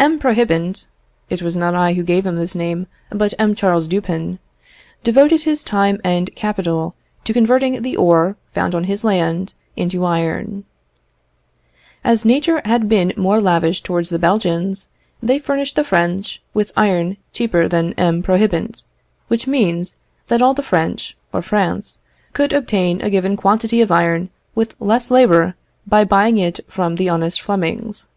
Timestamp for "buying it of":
26.02-26.96